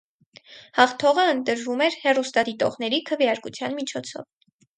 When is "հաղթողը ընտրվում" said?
0.77-1.83